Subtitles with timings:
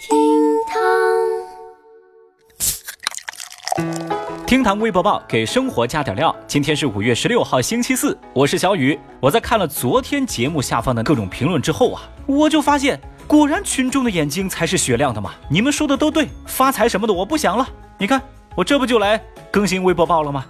[0.00, 0.16] 厅
[0.66, 0.78] 堂，
[4.46, 6.34] 厅堂微博报给生活加点料。
[6.46, 8.98] 今天是五月十六号，星期四，我是小雨。
[9.20, 15.34] 我在看了昨天节目下方的各种评论之后啊，我就发现，果然群众的眼睛才是雪亮的嘛。
[15.50, 17.68] 你们说的都对，发财什么的我不想了。
[17.98, 18.22] 你看，
[18.54, 20.46] 我这不就来更新微博报了吗？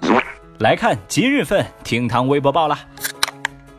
[0.61, 2.79] 来看今日份厅堂微博报了。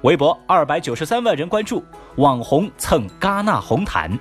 [0.01, 1.81] 微博二百九十三万人关注，
[2.17, 4.19] 网红蹭戛纳红毯。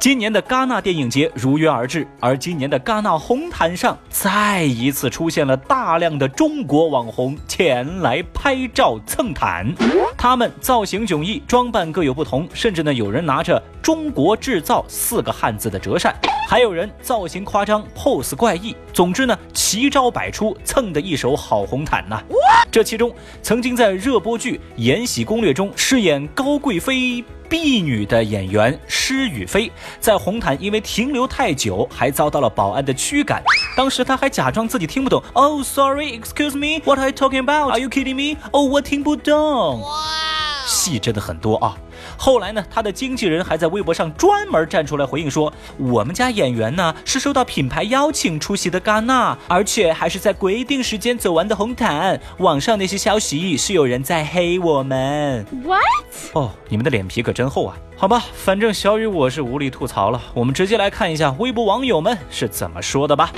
[0.00, 9.66] 今年的戛纳电影节如约而至，而今年的戛纳红毯上再一次出现了大量的中国网红前来拍照蹭毯。
[10.16, 16.14] 他们造型迥异，装扮各有不同，甚至呢有人拿着“中国制造”四个汉字的折扇，
[16.48, 18.76] 还有人造型夸张，pose 怪异。
[18.98, 22.20] 总之呢，奇招百出，蹭的一手好红毯呐。
[22.68, 27.24] 这其中，曾经在热播剧《延禧攻略》中饰演高贵妃。
[27.48, 33.40] 婢女的演员施雨菲在红毯因为停留太久，还遭到了保安的驱赶。
[33.76, 35.22] 当时他还假装自己听不懂。
[35.32, 37.70] Oh, sorry, excuse me, what are you talking about?
[37.70, 38.36] Are you kidding me?
[38.50, 39.80] 哦，我听不懂。
[40.66, 41.78] 戏真的很多啊。
[42.16, 52.20] 后来呢，他的经纪人还在微博上专门站出来回应说：“我们家演员呢是受到品牌邀请出席的戛纳，而且还是在规定时间走完的红毯。
[52.38, 55.82] 网上那些消息是有人在黑我们。” What？
[56.32, 57.76] 哦，你们的脸皮可真厚啊！
[57.96, 60.22] 好吧，反正小雨我是无力吐槽了。
[60.34, 63.32] 我们直接来看一下微博网友们是怎么说的吧。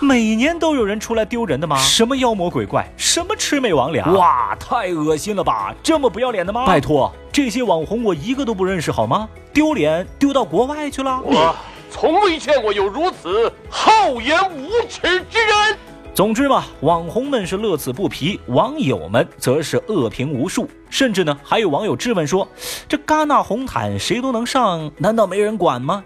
[0.00, 1.76] 每年都有人出来丢人的吗？
[1.78, 5.74] 什么妖魔鬼怪，什么魑魅魍魉，哇，太恶心了吧！
[5.82, 6.66] 这么不要脸的吗？
[6.66, 9.28] 拜托，这些网红我一个都不认识好吗？
[9.52, 11.20] 丢脸丢到国外去了？
[11.24, 11.54] 我
[11.90, 15.76] 从未见过有如此厚颜无耻之人。
[16.14, 22.46] 总之嘛，网红们是乐此不疲，网友们则是恶评无数，甚至呢还有网友质问说：
[22.88, 26.04] 这戛纳红毯谁都能上，难道没人管吗？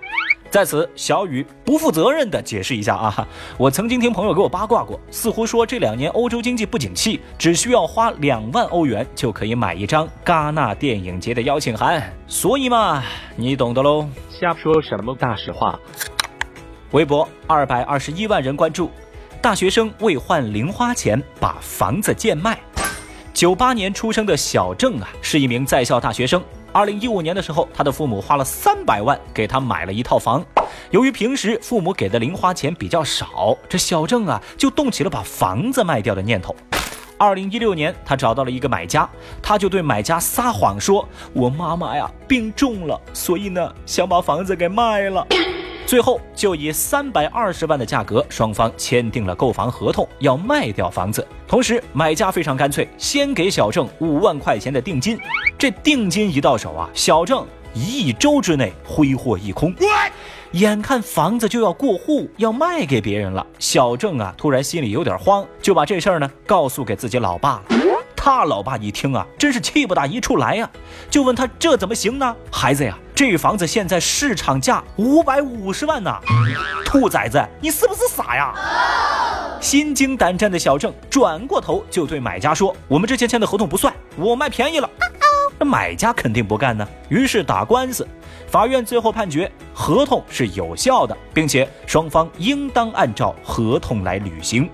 [0.52, 13.02] 在此，小雨不负责任的解释一下啊，我曾经听朋友给我八卦过，似乎说这两年欧洲经济不景气，只需要花两万欧元就可以买一张戛纳电影节的邀请函，所以嘛，
[13.34, 14.06] 你懂得喽。
[14.28, 15.80] 瞎说什么大实话？
[16.90, 18.90] 微博二百二十一万人关注，
[19.40, 22.60] 大学生为换零花钱把房子贱卖。
[23.32, 26.42] 九八年出生的小郑啊，是一名在校大学生。
[26.70, 30.44] 二零一五年的时候，他的父母花了三百万给他买了一套房。
[30.90, 36.54] 由于平时父母给的零花钱比较少，这小郑啊就动起了把房子卖掉的念头。
[37.18, 39.08] 二零一六年，他找到了一个买家，
[39.42, 45.26] 他就对买家撒谎说：“我妈妈呀病重了，所以呢想把房子给卖了。”
[45.86, 51.26] 最后就以三百二十万的价格，双方签订了购房合同，要卖掉房子。
[51.46, 55.18] 同时，买家非常干脆，先给小郑五万块钱的定金。
[55.58, 59.74] 这定金一到手啊，小郑一周之内挥霍一空。
[60.52, 67.62] 眼看房子就要过户，要卖给别人了，小郑啊，突然心里有点慌，就把这事儿呢告诉给自己老爸了。
[68.14, 70.70] 他老爸一听啊，真是气不打一处来呀，
[71.10, 72.36] 就问他这怎么行呢？
[72.50, 76.12] 孩子呀，这房子现在市场价五百五十万呢，
[76.84, 78.52] 兔崽子，你是不是傻呀？
[79.60, 84.90] 心惊胆战的小郑转过头就对买家说：“我们之前签的合同不算，我卖便宜了。”
[85.56, 88.04] 那买家肯定不干呢，于是打官司。
[88.48, 94.68] 法院最后判决合同是有效的，并且双方应当按照合同来履行。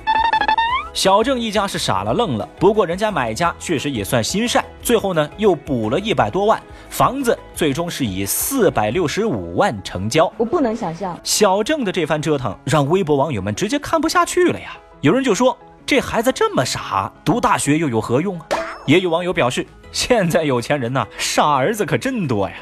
[0.94, 10.32] 小郑一家是傻了愣了，不过人家买家确实也算心善，最后呢又补了一百多万，房子最终是以四百六十五万成交。
[10.38, 14.78] 我不能想象，小郑的这番折腾让微博网友们直接看不下去了呀！
[15.02, 15.54] 有人就说
[15.84, 18.46] 这孩子这么傻，读大学又有何用啊？
[18.86, 22.56] 也有网友表示，现在有钱人呐，傻儿子可真多呀。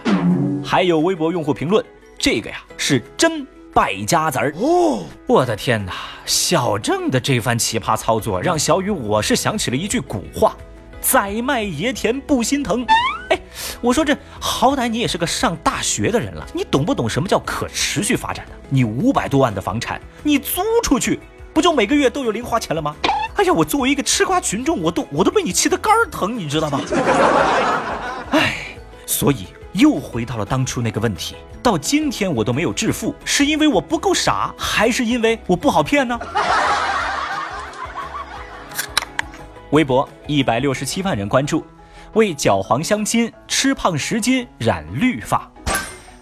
[0.64, 1.84] 还有微博用户评论，
[2.18, 3.46] 这个呀是真。
[3.72, 5.04] 败家子儿哦！
[5.26, 5.92] 我的天哪，
[6.24, 10.56] 小郑的这番奇葩操作让小雨我是想起了一句古话
[11.08, 12.84] ：“宰卖爷田不心疼。”
[13.30, 13.40] 哎，
[13.80, 18.52] 我说这好歹你也是个上大学的人了，你懂不懂什么叫可持续发展呢？
[18.68, 21.20] 你五百多万的房产，你租出去
[21.52, 22.94] 不就每个月都有零花钱了吗？
[23.36, 26.80] 哎呀，我作为一个吃瓜群众，我都我都被你气得肝疼，你知道吗？
[28.32, 28.76] 哎，
[29.06, 29.46] 所以。
[29.72, 36.18] 又回到了当初那个问题，到今天我都没有致富，是因为我不够傻，还是因为我不好骗呢？
[39.70, 41.66] 微博一百六十七万人关注，
[42.12, 45.50] 为搅黄相亲吃胖十斤染绿发。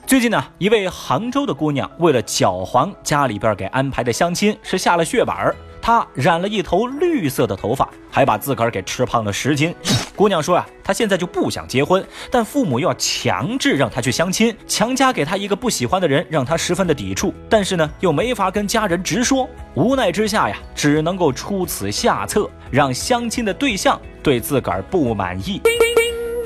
[0.06, 5.55] 最近呢，一位杭州的姑娘为了搅黄家里边给安排的相亲，是下了血本儿。
[5.84, 9.75] 她染了一头绿色的头发，还把自个儿给吃胖了十斤。
[10.16, 17.34] 姑娘说啊，她现在就不想结婚，但父母要强制让她去相亲，强加给她一个不喜欢的人，让她十分的抵触。
[17.50, 25.60] 但是呢，又没法跟家人直说，无奈之下呀，只能够出此下策，让相亲的对象对自个儿不满意。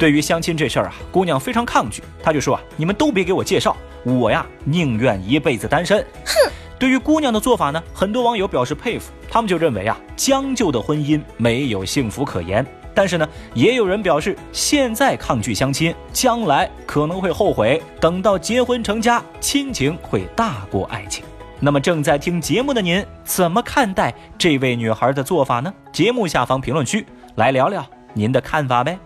[0.00, 6.05] 对于相亲这事儿啊，姑娘非常抗拒，她就说啊，你们都别给我介绍，我呀宁愿一辈子单身。
[6.26, 6.50] 哼！
[6.78, 12.64] 对于姑娘的做法呢，很多网友表示佩服，他们就认为啊，将就的婚姻没有幸福可言。
[12.94, 21.25] 但是呢，也有人表示，现在抗拒相亲，将来可能会后悔，等到结婚成家，亲情会大过爱情。
[21.60, 25.72] 那么正在听节目的您，怎么看待这位女孩的做法呢？
[25.92, 27.04] 节目下方评论区
[27.34, 27.84] 来聊聊
[28.14, 28.96] 您的看法呗。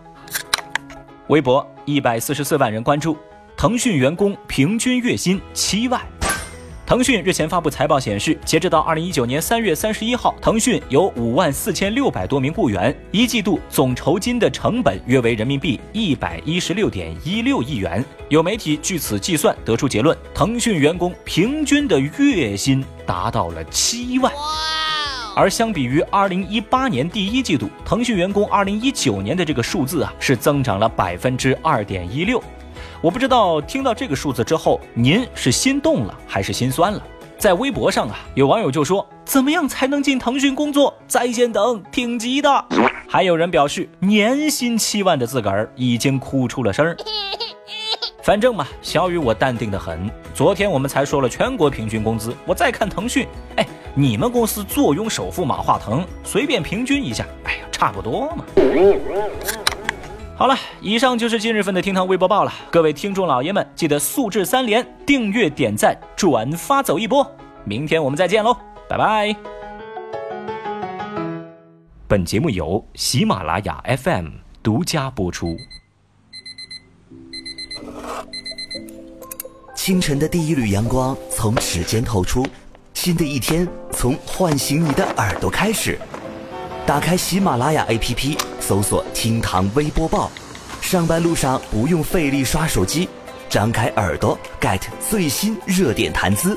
[1.28, 3.16] 微博一百四十四万人关注，
[3.56, 6.00] 腾讯员工平均月薪七万。
[6.93, 18.05] 腾讯日前发布财报显示，截止到二零一九年三月三十一号，腾讯有五万四千六百多名雇员，一季度总酬金的成本约为人民币一百一十六点一六亿元。
[18.29, 24.31] 有媒体据此计算得出结论，腾讯员工平均的月薪达到了七万。
[25.35, 32.44] 而相比于二零一八年第一季度，腾讯员工二零一九年的这个数字啊，是增长了百分之二点一六。
[33.02, 37.02] 我不知道听到这个数字之后，您是心动了还是心酸了？
[37.37, 40.94] 在微博上啊，有网友就说：“怎么样才能进腾讯工作？
[41.08, 42.64] 在线等，挺急的。”
[43.10, 46.96] 还有人表示，年薪七万的自个儿已经哭出了声儿。
[48.22, 50.08] 反正嘛，小雨我淡定的很。
[50.32, 53.26] 昨天我们才说了全国平均工资，我再看腾讯，
[53.56, 53.66] 哎，
[53.96, 58.44] 你们公司坐拥首富马化腾，随便平均一下，哎呀，差不多嘛。
[60.43, 62.53] 好了，以上就是今日份的厅堂微博报了。
[62.69, 67.25] 各位听众老爷们，记得素质三连：订阅、点赞、转发，走一波。
[67.65, 68.56] 明天我们再见喽，
[68.89, 69.37] 拜拜。
[72.09, 74.31] 本节目由喜马拉雅 FM
[74.65, 75.56] 独家播出。
[79.77, 82.44] 清晨的第一缕阳光从指尖透出，
[82.94, 85.97] 新的一天从唤醒你的耳朵开始。
[86.85, 90.31] 打开喜马拉雅 APP，搜索“厅堂微播报”，
[90.81, 93.09] 上班路上不用费力刷手机，
[93.50, 94.81] 张开耳朵 get
[95.11, 96.56] 最新热点谈资。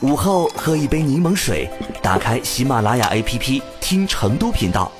[0.00, 1.70] 午后喝一杯柠檬水，
[2.02, 4.90] 打开喜马拉雅 APP 听成都频道，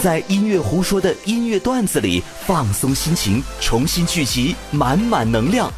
[0.00, 5.70] 在音乐胡说的音乐段子里放松心情，重新聚集满满能量。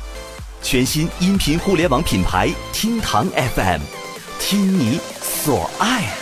[0.63, 3.81] 全新音频互联网品牌厅堂 FM，
[4.39, 6.22] 听你所爱。